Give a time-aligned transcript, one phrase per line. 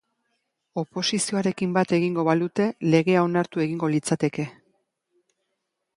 [0.83, 4.51] Oposizioarekin bat egingo balute legea onartu egingo litzateke.